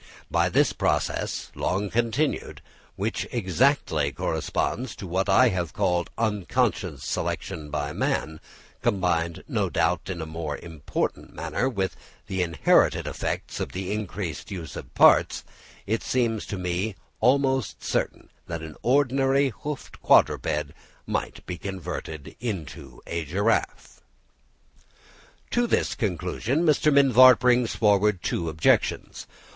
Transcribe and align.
By 0.31 0.49
this 0.49 0.73
process 0.73 1.51
long 1.53 1.91
continued, 1.91 2.63
which 2.95 3.27
exactly 3.31 4.11
corresponds 4.11 4.95
with 4.99 5.03
what 5.07 5.29
I 5.29 5.49
have 5.49 5.73
called 5.73 6.09
unconscious 6.17 7.03
selection 7.03 7.69
by 7.69 7.93
man, 7.93 8.39
combined, 8.81 9.43
no 9.47 9.69
doubt, 9.69 10.09
in 10.09 10.19
a 10.19 10.25
most 10.25 10.63
important 10.63 11.35
manner 11.35 11.69
with 11.69 11.95
the 12.25 12.41
inherited 12.41 13.05
effects 13.05 13.59
of 13.59 13.73
the 13.73 13.91
increased 13.93 14.49
use 14.49 14.75
of 14.75 14.91
parts, 14.95 15.43
it 15.85 16.01
seems 16.01 16.47
to 16.47 16.57
me 16.57 16.95
almost 17.19 17.83
certain 17.83 18.29
that 18.47 18.63
an 18.63 18.77
ordinary 18.81 19.49
hoofed 19.49 20.01
quadruped 20.01 20.71
might 21.05 21.45
be 21.45 21.59
converted 21.59 22.35
into 22.39 23.03
a 23.05 23.23
giraffe. 23.23 24.01
To 25.51 25.67
this 25.67 25.93
conclusion 25.93 26.65
Mr. 26.65 26.91
Mivart 26.91 27.37
brings 27.37 27.75
forward 27.75 28.23
two 28.23 28.49
objections. 28.49 29.27